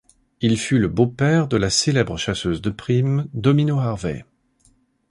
[0.39, 4.25] Il fut le beau-père de la célèbre chasseuse de prime Domino Harvey.